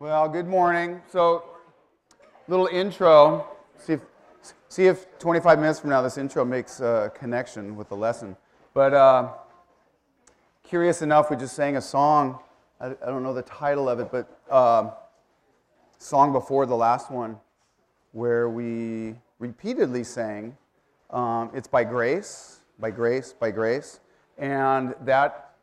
[0.00, 1.02] Well, good morning.
[1.10, 1.42] So,
[2.46, 3.48] little intro.
[3.78, 4.00] See if,
[4.68, 8.36] see if 25 minutes from now this intro makes a connection with the lesson.
[8.74, 9.32] But uh,
[10.62, 12.38] curious enough, we just sang a song.
[12.80, 14.90] I, I don't know the title of it, but uh,
[15.98, 17.36] song before the last one,
[18.12, 20.56] where we repeatedly sang,
[21.10, 23.98] um, "It's by grace, by grace, by grace,"
[24.38, 25.56] and that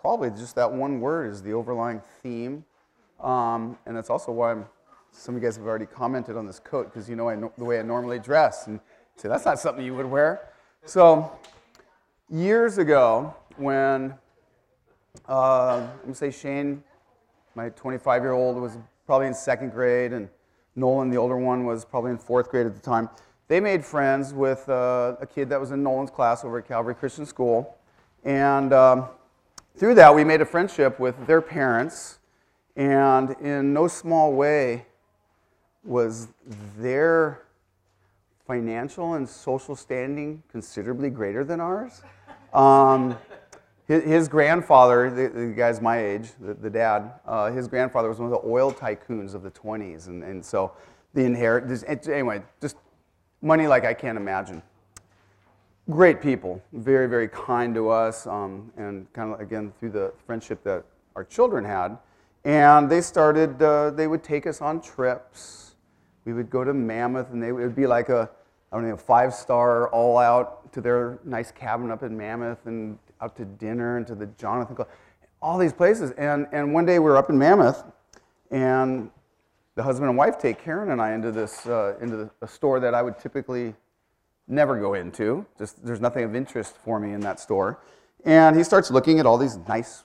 [0.00, 2.64] probably just that one word is the overlying theme
[3.22, 4.66] um, and that's also why I'm,
[5.12, 7.64] some of you guys have already commented on this coat because you know I, the
[7.64, 8.66] way I normally dress.
[8.66, 8.80] And
[9.16, 10.48] say, that's not something you would wear.
[10.84, 11.38] So,
[12.30, 14.14] years ago, when,
[15.28, 16.82] uh, I'm going to say Shane,
[17.54, 20.28] my 25 year old, was probably in second grade, and
[20.76, 23.10] Nolan, the older one, was probably in fourth grade at the time.
[23.48, 26.94] They made friends with uh, a kid that was in Nolan's class over at Calvary
[26.94, 27.76] Christian School.
[28.24, 29.08] And um,
[29.76, 32.19] through that, we made a friendship with their parents
[32.80, 34.86] and in no small way
[35.84, 36.28] was
[36.78, 37.42] their
[38.46, 42.00] financial and social standing considerably greater than ours.
[42.54, 43.18] Um,
[43.86, 48.32] his, grandfather, the, the, guy's my age, the, the dad, uh, his grandfather was one
[48.32, 50.06] of the oil tycoons of the 20s.
[50.06, 50.72] And, and so
[51.12, 52.76] the inherit, anyway, just
[53.42, 54.62] money like I can't imagine.
[55.90, 60.62] Great people, very, very kind to us, um, and kind of, again, through the friendship
[60.64, 61.98] that our children had.
[62.44, 65.74] And they started, uh, they would take us on trips.
[66.24, 68.30] We would go to Mammoth, and they would be like a,
[68.72, 72.98] I don't know, five star all out to their nice cabin up in Mammoth and
[73.20, 74.88] out to dinner and to the Jonathan Club,
[75.42, 76.12] all these places.
[76.12, 77.84] And, and one day we were up in Mammoth,
[78.50, 79.10] and
[79.74, 82.80] the husband and wife take Karen and I into this, uh, into the, a store
[82.80, 83.74] that I would typically
[84.48, 85.46] never go into.
[85.58, 87.80] Just there's nothing of interest for me in that store.
[88.24, 90.04] And he starts looking at all these nice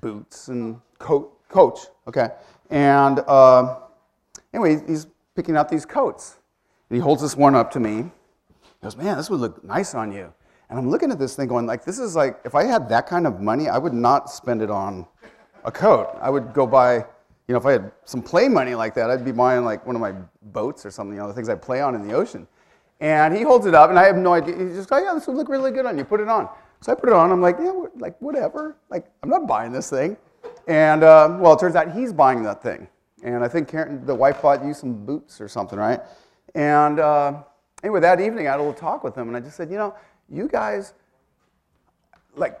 [0.00, 2.28] boots and coach, okay?
[2.70, 3.76] And uh,
[4.52, 6.36] anyway, he's picking out these coats.
[6.88, 8.10] And he holds this one up to me.
[8.62, 10.32] He goes, man, this would look nice on you.
[10.68, 13.06] And I'm looking at this thing going, like, this is like, if I had that
[13.06, 15.06] kind of money, I would not spend it on
[15.64, 16.16] a coat.
[16.20, 17.04] I would go buy, you
[17.48, 20.02] know, if I had some play money like that, I'd be buying like one of
[20.02, 20.12] my
[20.42, 22.48] boats or something, you know, the things I play on in the ocean.
[23.00, 24.56] And he holds it up, and I have no idea.
[24.56, 26.04] He's just like, yeah, this would look really good on you.
[26.04, 26.48] Put it on.
[26.80, 27.30] So I put it on.
[27.30, 28.76] I'm like, yeah, like whatever.
[28.90, 30.16] Like I'm not buying this thing.
[30.66, 32.88] And uh, well, it turns out he's buying that thing.
[33.22, 36.00] And I think Karen, the wife bought you some boots or something, right?
[36.54, 37.42] And uh,
[37.82, 39.76] anyway, that evening I had a little talk with him, and I just said, you
[39.76, 39.94] know,
[40.28, 40.94] you guys,
[42.34, 42.60] like,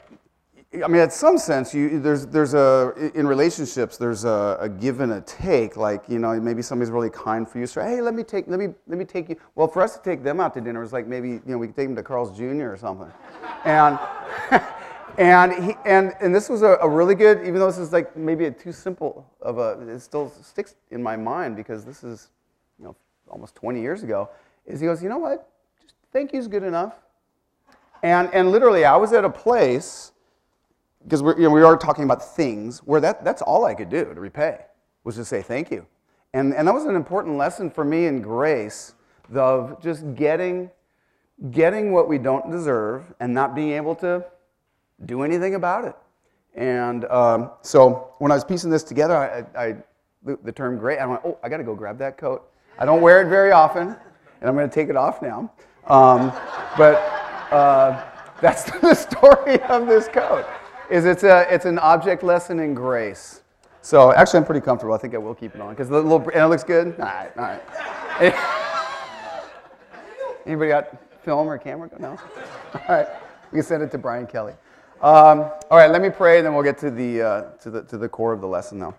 [0.84, 5.00] I mean, in some sense, you, there's, there's a, in relationships, there's a, a, give
[5.00, 5.76] and a take.
[5.76, 7.66] Like, you know, maybe somebody's really kind for you.
[7.66, 9.36] So, hey, let me take, let me, let me take you.
[9.54, 11.68] Well, for us to take them out to dinner was like maybe, you know, we
[11.68, 12.72] could take them to Carl's Jr.
[12.72, 13.10] or something.
[13.64, 13.98] and,
[15.18, 18.16] and, he, and, and this was a, a, really good, even though this is like
[18.16, 22.30] maybe a too simple of a, it still sticks in my mind because this is,
[22.78, 22.96] you know,
[23.28, 24.28] almost 20 years ago,
[24.66, 25.48] is he goes, you know what?
[25.80, 26.94] Just thank you's good enough.
[28.02, 30.12] And, and literally, I was at a place,
[31.02, 34.04] because you know, we are talking about things, where that, that's all I could do
[34.04, 34.58] to repay,
[35.04, 35.86] was to say thank you.
[36.34, 38.94] And, and that was an important lesson for me in grace
[39.34, 40.70] of just getting,
[41.50, 44.24] getting what we don't deserve and not being able to
[45.04, 45.96] do anything about it.
[46.54, 49.76] And um, so when I was piecing this together, I, I
[50.24, 52.50] the, term great, I went, oh, I got to go grab that coat.
[52.78, 55.52] I don't wear it very often, and I'm going to take it off now.
[55.86, 56.32] Um,
[56.76, 56.96] but
[57.52, 58.04] uh,
[58.40, 60.46] that's the story of this coat.
[60.90, 63.42] Is it's a it's an object lesson in grace.
[63.82, 64.94] So actually, I'm pretty comfortable.
[64.94, 66.94] I think I will keep it on because the little and it looks good.
[66.98, 68.30] All right, all right.
[70.46, 71.90] Anybody got film or camera?
[71.98, 72.10] No.
[72.10, 72.18] All
[72.88, 73.08] right,
[73.50, 74.54] we can send it to Brian Kelly.
[75.02, 75.40] Um,
[75.70, 77.98] all right, let me pray, and then we'll get to the, uh, to, the, to
[77.98, 78.94] the core of the lesson now.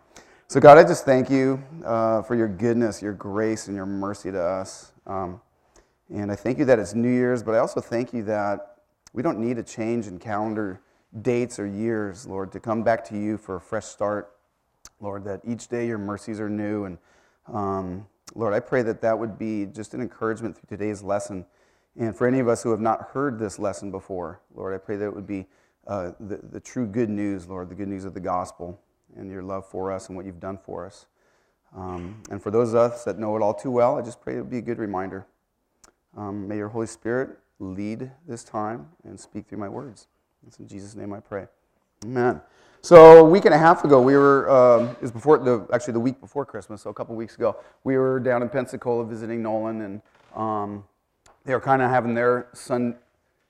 [0.47, 4.31] So, God, I just thank you uh, for your goodness, your grace, and your mercy
[4.31, 4.91] to us.
[5.07, 5.41] Um,
[6.13, 8.77] and I thank you that it's New Year's, but I also thank you that
[9.11, 10.81] we don't need a change in calendar
[11.23, 14.35] dates or years, Lord, to come back to you for a fresh start.
[15.01, 16.85] Lord, that each day your mercies are new.
[16.85, 16.99] And
[17.51, 18.05] um,
[18.35, 21.45] Lord, I pray that that would be just an encouragement through today's lesson.
[21.99, 24.95] And for any of us who have not heard this lesson before, Lord, I pray
[24.97, 25.47] that it would be
[25.87, 28.79] uh, the, the true good news, Lord, the good news of the gospel
[29.15, 31.05] and your love for us and what you've done for us.
[31.75, 34.35] Um, and for those of us that know it all too well, I just pray
[34.35, 35.25] it would be a good reminder.
[36.15, 40.07] Um, may your Holy Spirit lead this time and speak through my words.
[40.45, 41.47] It's in Jesus' name I pray.
[42.05, 42.41] Amen.
[42.81, 45.93] So a week and a half ago, we were, um, it was before, the, actually
[45.93, 49.41] the week before Christmas, so a couple weeks ago, we were down in Pensacola visiting
[49.41, 50.01] Nolan, and
[50.35, 50.83] um,
[51.43, 52.95] they were kind of having their son,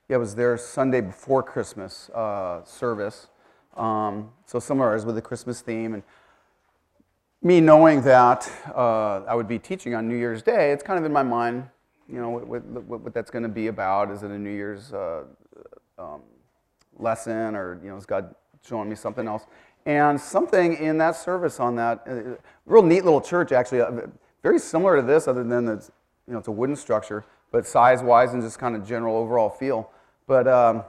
[0.10, 3.28] yeah, it was their Sunday before Christmas uh, service.
[3.76, 5.94] Um, so of ours with the Christmas theme.
[5.94, 6.04] And
[7.42, 11.06] me knowing that uh, I would be teaching on New Year's Day, it's kind of
[11.06, 11.70] in my mind,
[12.12, 14.10] you know, what, what, what that's going to be about.
[14.10, 15.24] Is it a New Year's uh,
[16.00, 16.22] um,
[16.98, 18.34] lesson, or you know, is God
[18.66, 19.46] showing me something else?
[19.86, 24.08] And something in that service on that, uh, real neat little church actually, uh,
[24.42, 25.92] very similar to this, other than it's,
[26.28, 29.92] you know, it's a wooden structure, but size-wise and just kind of general overall feel.
[30.28, 30.84] But um,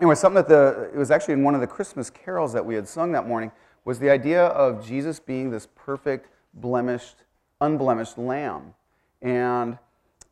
[0.00, 2.74] anyway, something that the, it was actually in one of the Christmas carols that we
[2.74, 3.52] had sung that morning
[3.84, 7.16] was the idea of Jesus being this perfect, blemished,
[7.60, 8.74] unblemished lamb.
[9.22, 9.78] And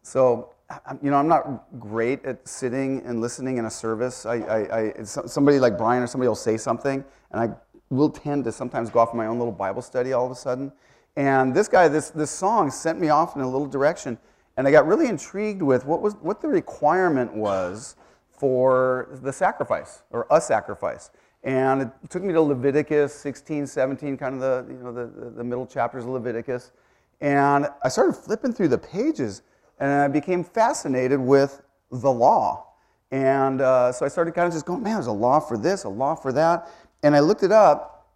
[0.03, 0.55] so,
[1.03, 4.25] you know, I'm not great at sitting and listening in a service.
[4.25, 7.55] I, I, I somebody like Brian or somebody will say something, and I
[7.91, 10.73] will tend to sometimes go off my own little Bible study all of a sudden.
[11.17, 14.19] And this guy, this, this song sent me off in a little direction,
[14.56, 17.97] and I got really intrigued with what, was, what the requirement was
[18.38, 21.11] for the sacrifice, or a sacrifice.
[21.44, 25.44] And it took me to Leviticus 16, 17, kind of the, you know, the, the
[25.44, 26.73] middle chapters of Leviticus.
[27.20, 29.43] And I started flipping through the pages,
[29.79, 32.67] and I became fascinated with the law.
[33.11, 35.84] And uh, so I started kind of just going, man, there's a law for this,
[35.84, 36.69] a law for that.
[37.02, 38.08] And I looked it up.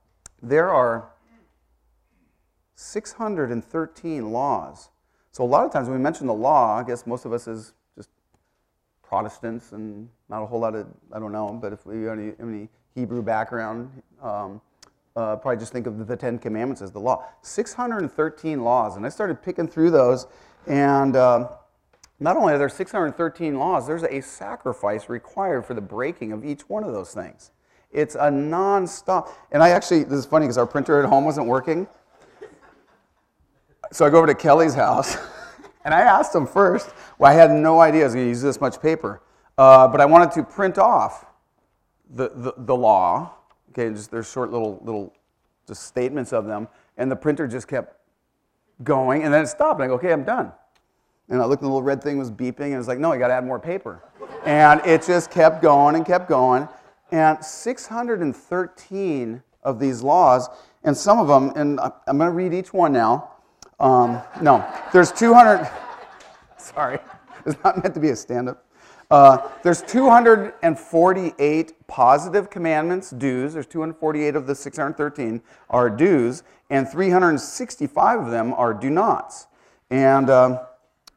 [0.42, 1.10] There are
[2.75, 4.90] 613 laws.
[5.30, 7.48] So a lot of times when we mention the law, I guess most of us
[7.48, 7.72] is
[9.12, 12.32] Protestants and not a whole lot of, I don't know, but if we have any,
[12.41, 13.91] any Hebrew background,
[14.23, 14.59] um,
[15.14, 17.23] uh, probably just think of the Ten Commandments as the law.
[17.43, 18.97] 613 laws.
[18.97, 20.29] And I started picking through those.
[20.67, 21.50] And uh,
[22.20, 26.62] not only are there 613 laws, there's a sacrifice required for the breaking of each
[26.70, 27.50] one of those things.
[27.91, 29.29] It's a non-stop.
[29.50, 31.87] And I actually, this is funny because our printer at home wasn't working.
[33.93, 35.19] So I go over to Kelly's house,
[35.84, 36.90] and I asked him first.
[37.19, 39.23] Well, I had no idea I was going to use this much paper,
[39.58, 41.26] uh, but I wanted to print off
[42.14, 43.34] the, the, the law.
[43.70, 45.14] Okay, just there's short little little
[45.67, 47.96] just statements of them, and the printer just kept
[48.82, 49.81] going, and then it stopped.
[49.81, 50.52] And I go, okay, I'm done.
[51.29, 53.12] And I looked, and the little red thing was beeping, and it was like, no,
[53.12, 54.02] I got to add more paper.
[54.44, 56.69] and it just kept going and kept going.
[57.11, 60.49] And 613 of these laws,
[60.85, 63.31] and some of them, and I'm going to read each one now.
[63.82, 65.69] Um, no, there's 200.
[66.56, 67.00] Sorry,
[67.44, 68.64] it's not meant to be a stand up.
[69.11, 73.52] Uh, there's 248 positive commandments, dues.
[73.52, 79.49] There's 248 of the 613 are dues, and 365 of them are do nots.
[79.90, 80.61] And um,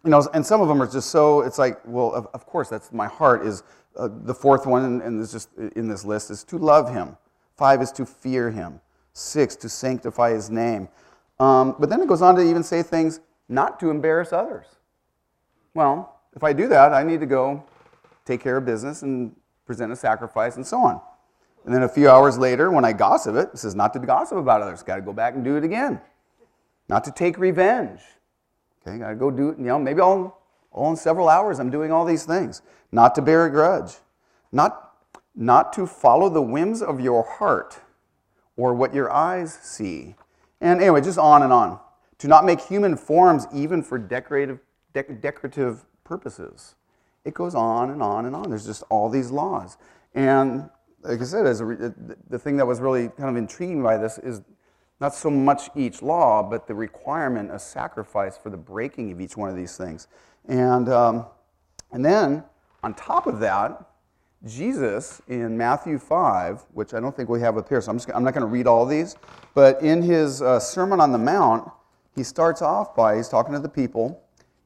[0.04, 1.42] you know, and some of them are just so.
[1.42, 3.46] It's like, well, of, of course, that's my heart.
[3.46, 3.62] Is
[3.96, 7.16] uh, the fourth one, and, and just in this list is to love Him.
[7.56, 8.82] Five is to fear Him.
[9.14, 10.90] Six to sanctify His name.
[11.40, 14.68] Um, but then it goes on to even say things not to embarrass others.
[15.74, 17.64] Well, if I do that, I need to go
[18.26, 19.36] take care of business and
[19.66, 21.02] present a sacrifice and so on.
[21.66, 24.38] And then a few hours later, when I gossip it, it says not to gossip
[24.38, 24.84] about others.
[24.84, 26.00] Got to go back and do it again.
[26.88, 28.02] Not to take revenge.
[28.82, 29.58] Okay, got to go do it.
[29.58, 32.62] You know, maybe all, all in several hours I'm doing all these things.
[32.92, 33.96] Not to bear a grudge.
[34.52, 34.92] Not,
[35.36, 37.80] not to follow the whims of your heart
[38.56, 40.16] or what your eyes see.
[40.62, 41.80] And anyway, just on and on.
[42.20, 44.60] To not make human forms even for decorative,
[44.94, 46.76] decorative purposes
[47.26, 48.50] it goes on and on and on.
[48.50, 49.78] There's just all these laws.
[50.14, 50.70] And
[51.02, 51.94] like I said, as a,
[52.30, 54.42] the thing that was really kind of intriguing by this is
[55.02, 59.36] not so much each law, but the requirement of sacrifice for the breaking of each
[59.36, 60.08] one of these things.
[60.48, 61.26] And, um,
[61.92, 62.44] and then,
[62.84, 63.90] on top of that,
[64.46, 68.10] Jesus in Matthew 5, which I don't think we have up here, so I'm, just,
[68.14, 69.16] I'm not going to read all these,
[69.54, 71.70] but in his uh, Sermon on the Mount,
[72.16, 74.22] he starts off by, he's talking to the people,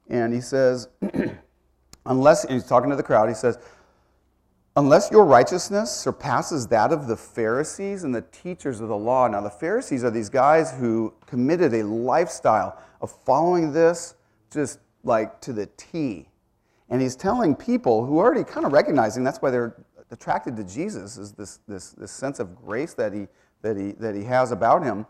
[0.08, 0.88] and he says,
[2.06, 3.58] Unless, he's talking to the crowd, he says,
[4.76, 9.26] Unless your righteousness surpasses that of the Pharisees and the teachers of the law.
[9.26, 14.14] Now, the Pharisees are these guys who committed a lifestyle of following this
[14.52, 16.29] just like to the T.
[16.90, 19.76] And he's telling people who are already kind of recognizing that's why they're
[20.10, 23.28] attracted to Jesus, is this, this, this sense of grace that he,
[23.62, 25.06] that, he, that he has about him.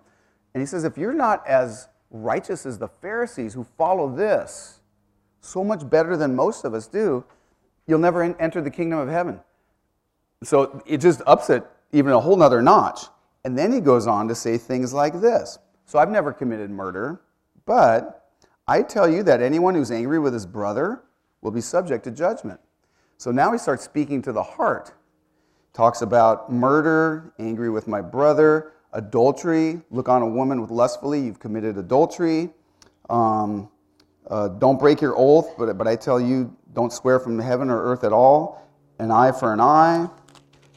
[0.52, 4.80] And he says, if you're not as righteous as the Pharisees who follow this,
[5.40, 7.24] so much better than most of us do,
[7.86, 9.40] you'll never enter the kingdom of heaven.
[10.42, 13.00] So it just ups it even a whole nother notch.
[13.44, 15.58] And then he goes on to say things like this.
[15.86, 17.22] So I've never committed murder,
[17.64, 18.28] but
[18.68, 21.02] I tell you that anyone who's angry with his brother
[21.42, 22.60] will be subject to judgment.
[23.16, 24.92] So now he starts speaking to the heart.
[25.72, 31.38] Talks about murder, angry with my brother, adultery, look on a woman with lustfully, you've
[31.38, 32.50] committed adultery.
[33.08, 33.68] Um,
[34.28, 37.82] uh, don't break your oath, but, but I tell you, don't swear from heaven or
[37.82, 38.68] earth at all.
[38.98, 40.08] An eye for an eye.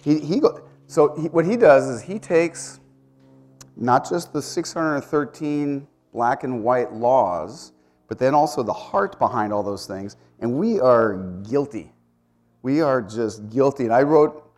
[0.03, 2.79] He, he go, so he, what he does is he takes
[3.75, 7.74] not just the 613 black and white laws,
[8.08, 10.18] but then also the heart behind all those things.
[10.40, 11.16] And we are
[11.50, 11.92] guilty.
[12.62, 13.86] We are just guilty.
[13.86, 14.50] And I wrote,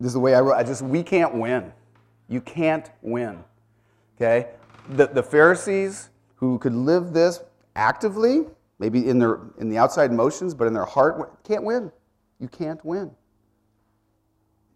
[0.00, 1.72] this is the way I wrote, I just, we can't win.
[2.28, 3.42] You can't win.
[4.16, 4.48] Okay?
[4.90, 7.40] The, the Pharisees who could live this
[7.76, 8.46] actively,
[8.78, 11.92] maybe in, their, in the outside motions, but in their heart, can't win.
[12.40, 13.10] You can't win.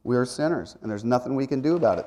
[0.04, 2.06] We are sinners, and there's nothing we can do about it.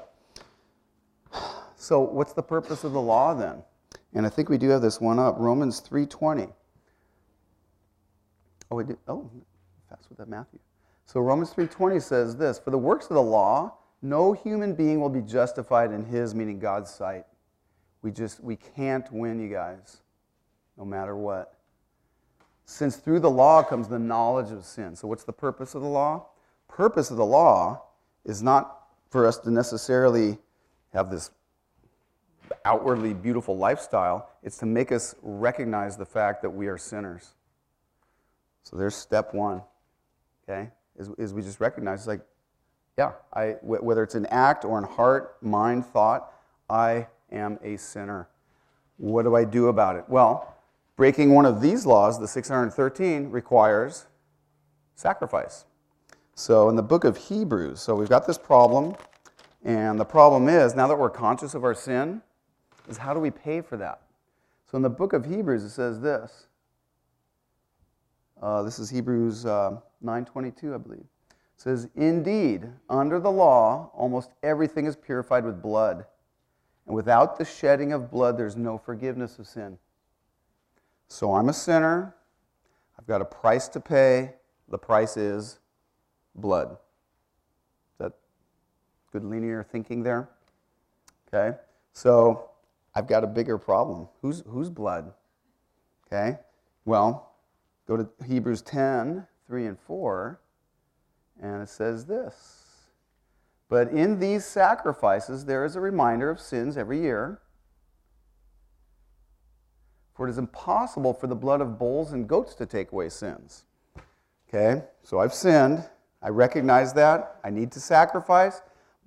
[1.75, 3.63] So, what's the purpose of the law then?
[4.13, 6.51] And I think we do have this one up, Romans 3:20.
[8.71, 8.97] Oh, we did.
[9.07, 9.29] Oh,
[9.89, 10.59] fast with that Matthew.
[11.05, 15.09] So Romans 3:20 says this, "For the works of the law, no human being will
[15.09, 17.25] be justified in his, meaning God's sight.
[18.01, 20.01] We just we can't win, you guys,
[20.77, 21.55] no matter what.
[22.65, 24.95] Since through the law comes the knowledge of sin.
[24.95, 26.27] So what's the purpose of the law?
[26.67, 27.83] Purpose of the law
[28.23, 30.37] is not for us to necessarily
[30.93, 31.31] have this
[32.65, 37.33] outwardly beautiful lifestyle, it's to make us recognize the fact that we are sinners.
[38.63, 39.61] So there's step one,
[40.47, 40.69] okay?
[40.97, 42.21] Is, is we just recognize, like,
[42.97, 46.33] yeah, I, whether it's an act or in heart, mind, thought,
[46.69, 48.27] I am a sinner.
[48.97, 50.03] What do I do about it?
[50.07, 50.55] Well,
[50.97, 54.05] breaking one of these laws, the 613, requires
[54.95, 55.65] sacrifice.
[56.35, 58.95] So in the book of Hebrews, so we've got this problem,
[59.63, 62.21] and the problem is now that we're conscious of our sin,
[62.89, 64.01] is how do we pay for that?
[64.69, 66.47] So in the book of Hebrews, it says this.
[68.41, 70.99] Uh, this is Hebrews uh, 9:22, I believe.
[70.99, 76.05] It says, "Indeed, under the law, almost everything is purified with blood,
[76.85, 79.77] and without the shedding of blood, there's no forgiveness of sin."
[81.07, 82.15] So I'm a sinner.
[82.97, 84.35] I've got a price to pay.
[84.69, 85.59] The price is
[86.35, 86.71] blood.
[86.71, 88.13] Is that
[89.11, 90.29] good linear thinking there?
[91.27, 91.57] Okay.
[91.93, 92.48] So
[92.99, 94.09] I've got a bigger problem.
[94.21, 95.13] Whose, whose blood?
[96.05, 96.37] Okay?
[96.83, 97.31] Well,
[97.87, 100.41] go to Hebrews 10, 3 and 4,
[101.41, 102.65] and it says this.
[103.69, 107.39] But in these sacrifices, there is a reminder of sins every year.
[110.13, 113.63] For it is impossible for the blood of bulls and goats to take away sins.
[114.49, 114.83] Okay?
[115.03, 115.85] So I've sinned.
[116.21, 117.37] I recognize that.
[117.45, 118.61] I need to sacrifice.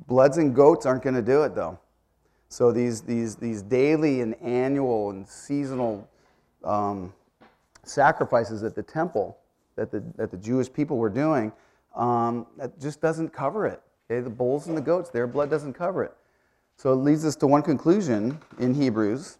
[0.06, 1.78] Bloods and goats aren't going to do it, though.
[2.52, 6.06] So these, these, these daily and annual and seasonal
[6.62, 7.14] um,
[7.82, 9.38] sacrifices at the temple
[9.74, 11.50] that the, that the Jewish people were doing,
[11.96, 13.80] um, that just doesn't cover it.
[14.10, 14.20] Okay?
[14.20, 16.12] The bulls and the goats, their blood doesn't cover it.
[16.76, 19.38] So it leads us to one conclusion in Hebrews,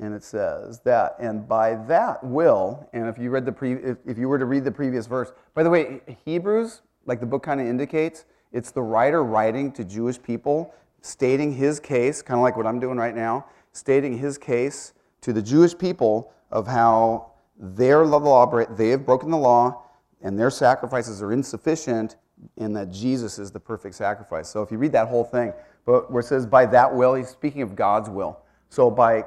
[0.00, 3.98] and it says that, and by that will, and if you read the pre, if,
[4.06, 7.42] if you were to read the previous verse, by the way, Hebrews, like the book
[7.42, 12.42] kind of indicates, it's the writer writing to Jewish people stating his case, kind of
[12.42, 14.92] like what I'm doing right now, stating his case
[15.22, 19.84] to the Jewish people of how their law, they have broken the law
[20.22, 22.16] and their sacrifices are insufficient
[22.56, 24.48] and that Jesus is the perfect sacrifice.
[24.48, 25.52] So if you read that whole thing,
[25.84, 28.38] but where it says by that will, he's speaking of God's will.
[28.68, 29.24] So by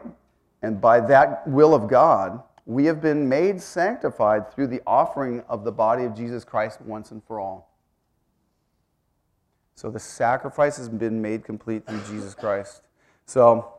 [0.62, 5.66] and by that will of God, we have been made sanctified through the offering of
[5.66, 7.73] the body of Jesus Christ once and for all.
[9.76, 12.82] So the sacrifice has been made complete through Jesus Christ.
[13.26, 13.74] So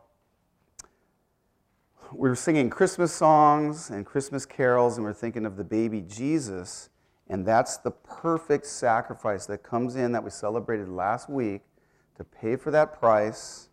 [2.13, 6.91] we're singing Christmas songs and Christmas carols, and we're thinking of the baby Jesus.
[7.29, 11.63] And that's the perfect sacrifice that comes in that we celebrated last week
[12.17, 13.69] to pay for that price,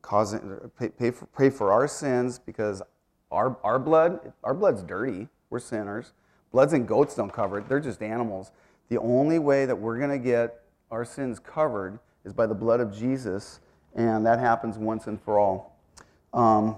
[0.00, 2.82] causing, pay, pay, for, pay for our sins because
[3.30, 5.28] our, our blood, our blood's dirty.
[5.50, 6.12] We're sinners.
[6.52, 7.68] Bloods and goats don't cover it.
[7.68, 8.52] They're just animals.
[8.88, 12.80] The only way that we're going to get our sins covered is by the blood
[12.80, 13.60] of Jesus,
[13.94, 15.76] and that happens once and for all.
[16.32, 16.76] Um,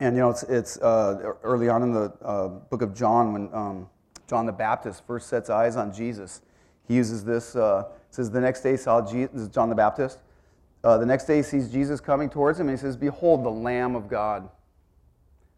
[0.00, 3.54] and you know, it's, it's uh, early on in the uh, book of John when
[3.54, 3.88] um,
[4.26, 6.42] John the Baptist first sets eyes on Jesus.
[6.88, 7.54] He uses this.
[7.54, 9.48] Uh, says the next day saw Jesus.
[9.48, 10.18] John the Baptist.
[10.82, 13.94] Uh, the next day sees Jesus coming towards him, and he says, "Behold, the Lamb
[13.94, 14.48] of God,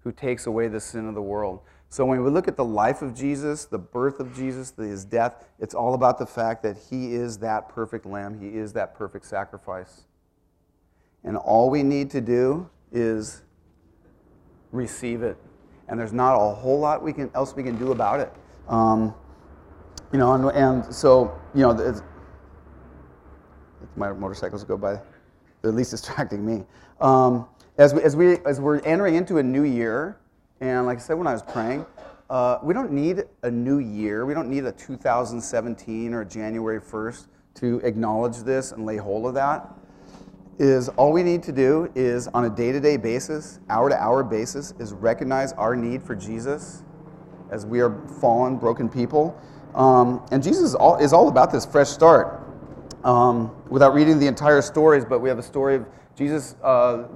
[0.00, 1.60] who takes away the sin of the world."
[1.92, 5.44] So when we look at the life of Jesus, the birth of Jesus, his death,
[5.58, 8.40] it's all about the fact that he is that perfect lamb.
[8.40, 10.06] He is that perfect sacrifice.
[11.22, 13.42] And all we need to do is
[14.70, 15.36] receive it.
[15.86, 18.32] And there's not a whole lot we can, else we can do about it.
[18.68, 19.14] Um,
[20.14, 22.00] you know, and, and, so, you know, it's,
[23.96, 24.98] my motorcycles go by.
[25.60, 26.64] They're at least distracting me.
[27.02, 27.46] Um,
[27.76, 30.16] as, we, as, we, as we're entering into a new year,
[30.62, 31.84] and like I said when I was praying,
[32.30, 34.24] uh, we don't need a new year.
[34.24, 39.34] We don't need a 2017 or January 1st to acknowledge this and lay hold of
[39.34, 39.68] that.
[40.60, 45.52] is all we need to do is on a day-to-day basis, hour-to-hour basis, is recognize
[45.54, 46.84] our need for Jesus
[47.50, 49.36] as we are fallen, broken people.
[49.74, 52.40] Um, and Jesus is all, is all about this fresh start.
[53.02, 57.08] Um, without reading the entire stories, but we have a story of Jesus, uh,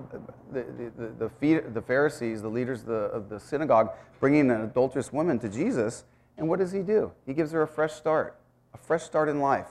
[0.53, 0.65] the,
[0.97, 5.39] the, the, the, Pharisees, the leaders of the, of the synagogue, bringing an adulterous woman
[5.41, 6.05] to Jesus.
[6.39, 7.13] And what does he do?
[7.25, 8.39] He gives her a fresh start,
[8.75, 9.69] a fresh start in life.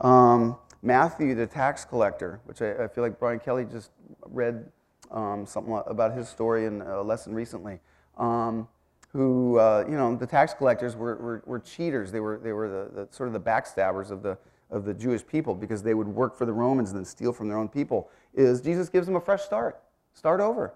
[0.00, 3.90] Um, Matthew, the tax collector, which I, I, feel like Brian Kelly just
[4.26, 4.70] read
[5.10, 7.80] um, something about his story in a lesson recently.
[8.16, 8.68] Um,
[9.12, 12.12] who, uh, you know, the tax collectors were, were, were, cheaters.
[12.12, 14.36] They were, they were the, the, sort of the backstabbers of the,
[14.70, 17.48] of the Jewish people because they would work for the Romans and then steal from
[17.48, 18.10] their own people.
[18.34, 19.80] Is Jesus gives them a fresh start,
[20.16, 20.72] start over.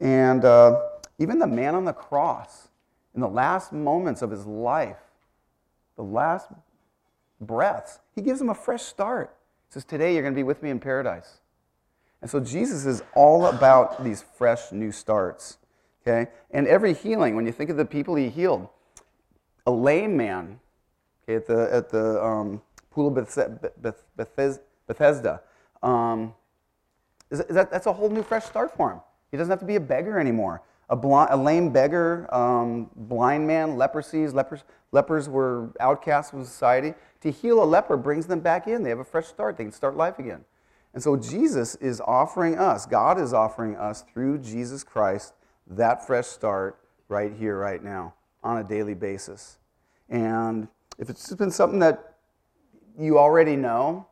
[0.00, 0.80] And uh,
[1.18, 2.68] even the man on the cross,
[3.14, 4.98] in the last moments of his life,
[5.96, 6.48] the last
[7.40, 9.34] breaths, he gives him a fresh start.
[9.68, 11.38] He says, Today you're going to be with me in paradise.
[12.20, 15.58] And so Jesus is all about these fresh new starts.
[16.02, 16.30] Okay?
[16.50, 18.68] And every healing, when you think of the people he healed,
[19.66, 20.58] a lame man
[21.22, 23.14] okay, at the, at the um, pool of
[24.86, 25.40] Bethesda,
[25.82, 26.34] um,
[27.30, 29.00] that, that's a whole new fresh start for him.
[29.30, 30.62] He doesn't have to be a beggar anymore.
[30.90, 30.96] A,
[31.30, 36.94] a lame beggar, um, blind man, leprosies, lepers, lepers were outcasts from society.
[37.22, 38.82] To heal a leper brings them back in.
[38.82, 39.56] They have a fresh start.
[39.56, 40.44] They can start life again.
[40.92, 45.34] And so Jesus is offering us, God is offering us through Jesus Christ
[45.66, 46.78] that fresh start
[47.08, 48.14] right here, right now,
[48.44, 49.58] on a daily basis.
[50.08, 52.14] And if it's been something that
[52.96, 54.06] you already know,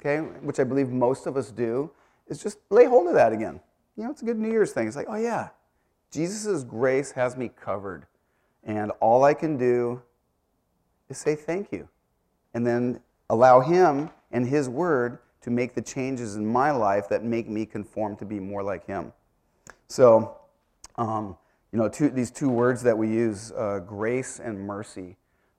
[0.00, 1.90] okay, which I believe most of us do,
[2.28, 3.60] is just lay hold of that again.
[3.96, 4.86] You know, it's a good New Year's thing.
[4.86, 5.48] It's like, oh yeah,
[6.12, 8.06] Jesus' grace has me covered.
[8.64, 10.02] And all I can do
[11.08, 11.88] is say thank you.
[12.54, 17.24] And then allow Him and His Word to make the changes in my life that
[17.24, 19.12] make me conform to be more like Him.
[19.86, 20.36] So,
[20.96, 21.36] um,
[21.72, 25.16] you know, two, these two words that we use, uh, grace and mercy.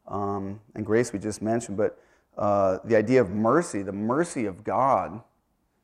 [0.07, 1.99] Um, and grace we just mentioned, but
[2.37, 5.21] uh, the idea of mercy, the mercy of God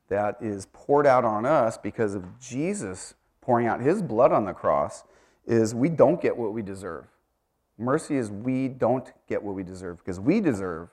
[0.09, 4.53] that is poured out on us because of Jesus pouring out his blood on the
[4.53, 5.03] cross,
[5.45, 7.05] is we don't get what we deserve.
[7.77, 10.89] Mercy is we don't get what we deserve because we deserve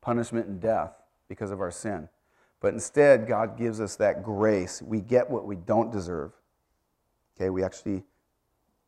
[0.00, 0.92] punishment and death
[1.28, 2.08] because of our sin.
[2.60, 4.82] But instead, God gives us that grace.
[4.82, 6.32] We get what we don't deserve.
[7.36, 8.02] Okay, we actually,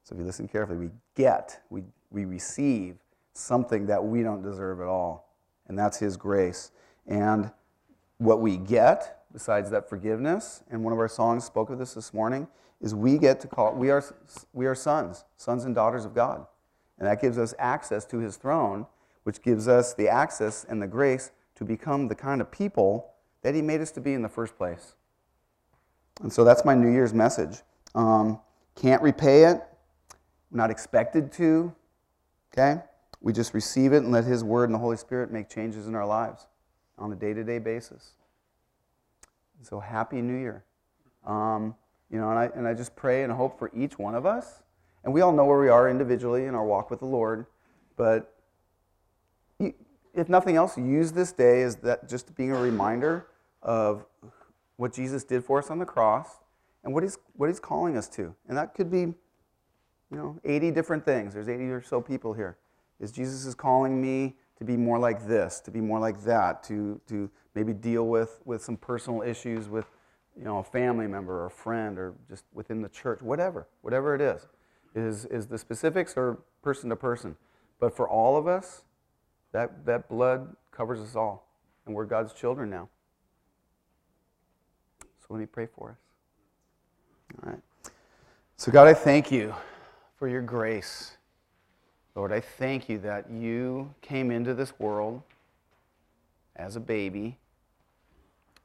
[0.04, 2.96] so if you listen carefully, we get, we, we receive
[3.32, 5.34] something that we don't deserve at all.
[5.68, 6.70] And that's His grace.
[7.06, 7.50] And
[8.18, 12.12] what we get, besides that forgiveness, and one of our songs spoke of this this
[12.12, 12.46] morning,
[12.80, 14.04] is we get to call, we are,
[14.52, 16.46] we are sons, sons and daughters of God.
[16.98, 18.86] And that gives us access to His throne,
[19.24, 23.54] which gives us the access and the grace to become the kind of people that
[23.54, 24.94] He made us to be in the first place.
[26.20, 27.58] And so that's my New Year's message.
[27.94, 28.40] Um,
[28.74, 29.60] can't repay it.
[30.50, 31.74] not expected to.
[32.52, 32.82] Okay?
[33.20, 35.94] We just receive it and let His Word and the Holy Spirit make changes in
[35.94, 36.46] our lives
[36.98, 38.12] on a day to day basis.
[39.62, 40.64] So, Happy New Year.
[41.26, 41.74] Um,
[42.10, 44.62] you know, and I, and I just pray and hope for each one of us.
[45.04, 47.46] And we all know where we are individually in our walk with the Lord.
[47.96, 48.34] But
[49.58, 53.26] if nothing else, use this day as that just being a reminder
[53.62, 54.04] of
[54.76, 56.28] what Jesus did for us on the cross
[56.84, 58.34] and what he's, what he's calling us to.
[58.48, 59.14] And that could be, you
[60.10, 61.34] know, 80 different things.
[61.34, 62.58] There's 80 or so people here.
[63.00, 66.62] Is Jesus is calling me to be more like this, to be more like that,
[66.64, 69.86] to, to maybe deal with, with some personal issues with,
[70.36, 74.14] you know, a family member or a friend or just within the church, whatever, whatever
[74.14, 74.46] it is.
[74.94, 77.36] Is, is the specifics or person to person.
[77.80, 78.84] But for all of us,
[79.52, 81.48] that, that blood covers us all.
[81.86, 82.88] And we're God's children now.
[85.00, 85.96] So let me pray for us.
[87.42, 87.60] All right.
[88.56, 89.54] So, God, I thank you
[90.16, 91.16] for your grace.
[92.14, 95.22] Lord, I thank you that you came into this world
[96.54, 97.38] as a baby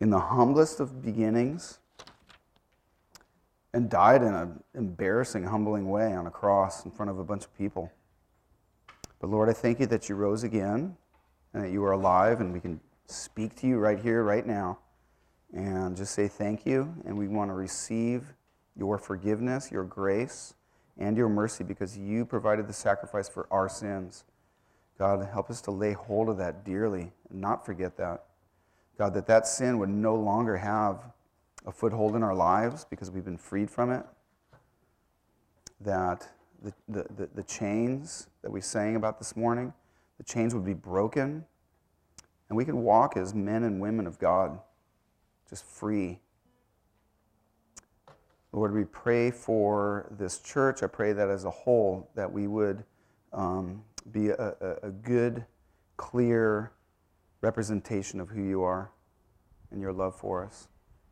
[0.01, 1.79] in the humblest of beginnings
[3.73, 7.45] and died in an embarrassing, humbling way on a cross in front of a bunch
[7.45, 7.91] of people.
[9.19, 10.97] But Lord, I thank you that you rose again
[11.53, 14.79] and that you are alive and we can speak to you right here, right now,
[15.53, 16.93] and just say thank you.
[17.05, 18.33] And we want to receive
[18.75, 20.53] your forgiveness, your grace,
[20.97, 24.23] and your mercy because you provided the sacrifice for our sins.
[24.97, 28.25] God, help us to lay hold of that dearly and not forget that.
[28.97, 31.03] God, that that sin would no longer have
[31.65, 34.03] a foothold in our lives because we've been freed from it.
[35.81, 36.27] That
[36.63, 39.73] the, the, the, the chains that we sang about this morning,
[40.17, 41.45] the chains would be broken,
[42.49, 44.59] and we could walk as men and women of God
[45.49, 46.19] just free.
[48.51, 50.81] Lord, we pray for this church.
[50.81, 52.83] I pray that as a whole, that we would
[53.33, 55.45] um, be a, a, a good,
[55.97, 56.71] clear
[57.41, 58.91] representation of who you are
[59.71, 60.67] and your love for us.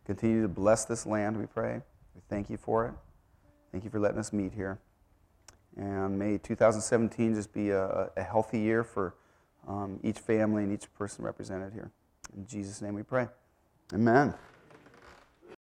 [0.05, 1.81] Continue to bless this land, we pray.
[2.13, 2.93] We thank you for it.
[3.71, 4.79] Thank you for letting us meet here.
[5.75, 9.15] And may 2017 just be a, a healthy year for
[9.67, 11.91] um, each family and each person represented here.
[12.35, 13.27] In Jesus' name we pray.
[13.93, 14.33] Amen.